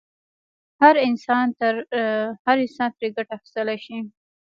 هر 0.81 0.95
انسان 1.07 1.45
ترې 2.97 3.07
ګټه 3.15 3.33
اخیستلای 3.37 3.77
شي. 3.85 3.97